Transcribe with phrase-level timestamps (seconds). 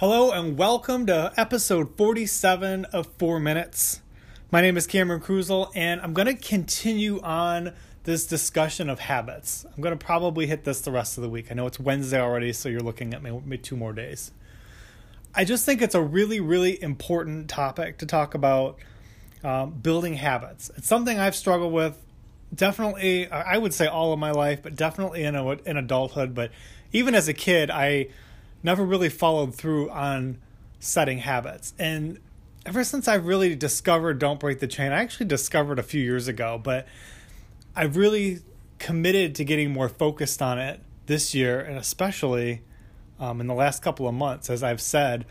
[0.00, 0.56] everyone.
[0.56, 4.00] Welcome to episode 47 of 4 Minutes.
[4.48, 7.74] My name is Cameron Kruzel, and I'm going to continue on
[8.04, 9.66] this discussion of habits.
[9.66, 11.48] I'm going to probably hit this the rest of the week.
[11.50, 14.30] I know it's Wednesday already, so you're looking at me two more days.
[15.34, 18.78] I just think it's a really, really important topic to talk about
[19.42, 20.70] um, building habits.
[20.76, 21.98] It's something I've struggled with
[22.54, 26.36] definitely, I would say all of my life, but definitely in, a, in adulthood.
[26.36, 26.52] But
[26.92, 28.10] even as a kid, I
[28.62, 30.38] never really followed through on
[30.80, 31.74] setting habits.
[31.78, 32.18] And
[32.66, 36.28] ever since I've really discovered Don't Break the Chain, I actually discovered a few years
[36.28, 36.86] ago, but
[37.74, 38.40] I've really
[38.78, 42.62] committed to getting more focused on it this year, and especially
[43.18, 44.50] um, in the last couple of months.
[44.50, 45.26] As I've said,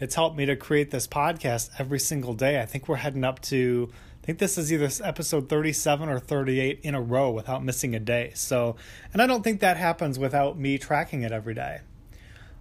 [0.00, 2.60] it's helped me to create this podcast every single day.
[2.60, 3.90] I think we're heading up to,
[4.22, 8.00] I think this is either episode 37 or 38 in a row without missing a
[8.00, 8.32] day.
[8.34, 8.76] So,
[9.12, 11.80] and I don't think that happens without me tracking it every day.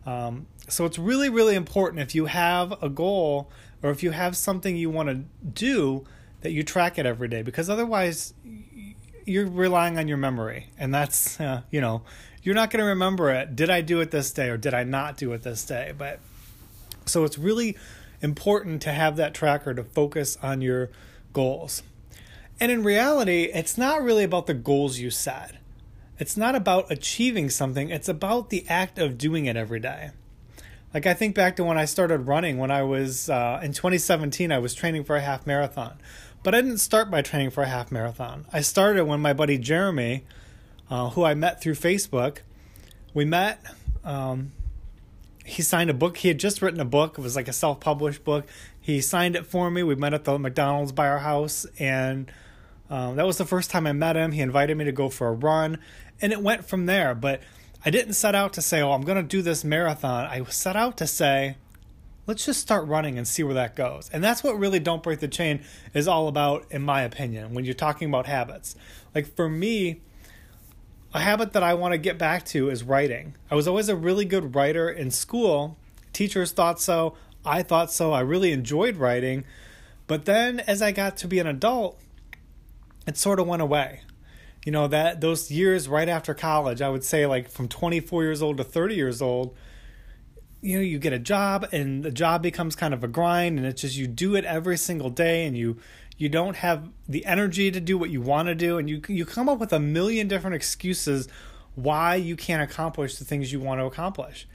[0.06, 3.50] Um, so it's really, really important if you have a goal
[3.82, 6.06] or if you have something you want to do
[6.42, 8.34] that you track it every day because otherwise
[9.26, 10.68] you're relying on your memory.
[10.78, 12.04] And that's uh, you know
[12.42, 14.84] you're not going to remember it did i do it this day or did i
[14.84, 15.94] not do it this day?
[15.98, 16.20] But
[17.06, 17.78] so it's really
[18.22, 20.90] important to have that tracker to focus on your
[21.34, 21.84] goals.
[22.60, 25.56] And in reality it's not really about the goals you set
[26.20, 30.12] it's not about achieving something, it's about the act of doing it every day.
[30.94, 34.52] Like I think back to when I started running when I was uh, in 2017,
[34.52, 36.00] I was training for a half marathon.
[36.42, 38.46] But I didn't start by training for a half marathon.
[38.52, 40.26] I started when my buddy Jeremy,
[40.90, 42.40] uh, who I met through Facebook,
[43.14, 43.64] we met.
[44.04, 44.52] Um,
[45.46, 46.18] he signed a book.
[46.18, 47.18] He had just written a book.
[47.18, 48.48] It was like a self published book.
[48.80, 49.84] He signed it for me.
[49.84, 51.66] We met at the McDonald's by our house.
[51.78, 52.32] And
[52.90, 54.32] um, that was the first time I met him.
[54.32, 55.78] He invited me to go for a run
[56.22, 57.14] and it went from there.
[57.14, 57.42] But
[57.86, 60.26] I didn't set out to say, oh, I'm going to do this marathon.
[60.26, 61.56] I set out to say,
[62.26, 64.10] let's just start running and see where that goes.
[64.12, 65.62] And that's what really Don't Break the Chain
[65.94, 68.76] is all about, in my opinion, when you're talking about habits.
[69.14, 70.02] Like for me,
[71.14, 73.36] a habit that I want to get back to is writing.
[73.50, 75.78] I was always a really good writer in school.
[76.14, 77.16] Teachers thought so.
[77.46, 78.12] I thought so.
[78.12, 79.44] I really enjoyed writing.
[80.06, 82.00] But then as I got to be an adult,
[83.10, 84.02] it sort of went away.
[84.66, 88.42] You know that those years right after college i would say like from 24 years
[88.42, 89.56] old to 30 years old
[90.62, 93.66] you know you get a job and the job becomes kind of a grind and
[93.66, 95.78] it's just you do it every single day and you
[96.18, 99.26] you don't have the energy to do what you want to do and you you
[99.26, 101.30] come up with a million different excuses
[101.76, 104.46] why you can't accomplish the things you want to accomplish.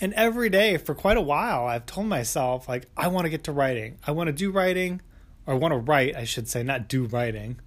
[0.00, 3.44] And every day for quite a while i've told myself like i want to get
[3.44, 3.98] to writing.
[4.04, 5.00] I want to do writing
[5.46, 7.60] or I want to write i should say not do writing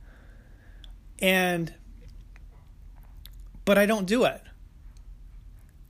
[1.19, 1.73] and
[3.65, 4.41] but I don't do it.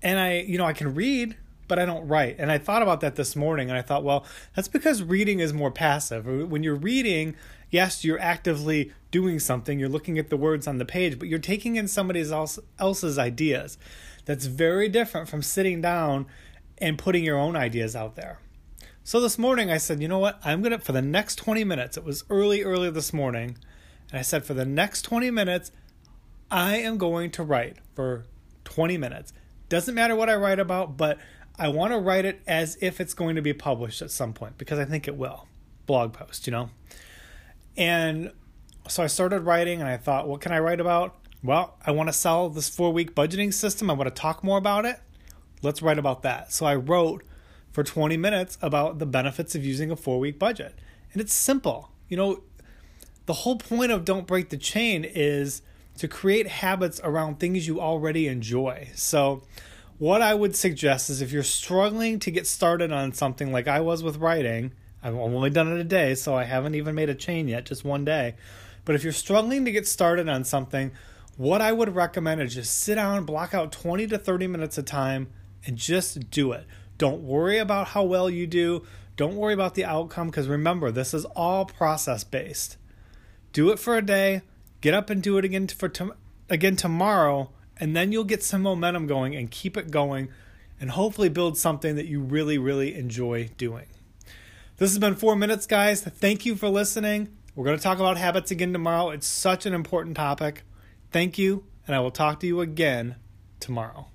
[0.02, 1.36] And I, you know, I can read,
[1.68, 2.38] but I don't write.
[2.40, 4.26] And I thought about that this morning and I thought, well,
[4.56, 6.26] that's because reading is more passive.
[6.26, 7.36] When you're reading,
[7.70, 11.40] yes, you're actively doing something, you're looking at the words on the page, but you're
[11.40, 13.78] taking in somebody else, else's ideas.
[14.26, 16.28] That's very different from sitting down
[16.78, 18.40] and putting your own ideas out there.
[19.04, 20.40] So this morning I said, you know what?
[20.44, 23.58] I'm going to, for the next 20 minutes, it was early, early this morning,
[24.12, 25.72] and I said, for the next 20 minutes,
[26.52, 28.26] I am going to write for
[28.66, 29.34] 20 minutes.
[29.70, 31.18] Doesn't matter what I write about, but
[31.58, 34.58] I want to write it as if it's going to be published at some point
[34.58, 35.48] because I think it will.
[35.86, 36.70] Blog post, you know?
[37.78, 38.32] And
[38.88, 41.16] so I started writing and I thought, what can I write about?
[41.44, 43.90] Well, I want to sell this four week budgeting system.
[43.90, 45.00] I want to talk more about it.
[45.62, 46.52] Let's write about that.
[46.52, 47.24] So I wrote
[47.72, 50.76] for 20 minutes about the benefits of using a four week budget.
[51.14, 51.92] And it's simple.
[52.10, 52.44] You know,
[53.26, 55.62] the whole point of Don't Break the Chain is
[55.98, 58.90] to create habits around things you already enjoy.
[58.96, 59.44] So,
[59.98, 63.80] what I would suggest is if you're struggling to get started on something like I
[63.80, 67.16] was with writing, I've only done it a day, so I haven't even made a
[67.16, 68.36] chain yet, just one day.
[68.84, 70.92] But if you're struggling to get started on something,
[71.38, 74.86] what I would recommend is just sit down, block out 20 to 30 minutes of
[74.86, 75.28] time,
[75.66, 76.66] and just do it.
[76.98, 78.84] Don't worry about how well you do.
[79.16, 82.78] Don't worry about the outcome because remember, this is all process based.
[83.56, 84.42] Do it for a day,
[84.82, 86.16] Get up and do it again for to-
[86.50, 90.28] again tomorrow, and then you'll get some momentum going and keep it going,
[90.80, 93.88] and hopefully build something that you really, really enjoy doing.
[94.78, 96.02] This has been four minutes, guys.
[96.04, 97.30] Thank you for listening.
[97.56, 99.10] We're going to talk about habits again tomorrow.
[99.10, 100.64] It's such an important topic.
[101.12, 103.16] Thank you, and I will talk to you again
[103.60, 104.10] tomorrow.